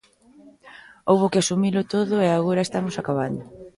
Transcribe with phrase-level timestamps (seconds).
[1.09, 3.43] Houbo que asumilo todo e agora estamos acabando.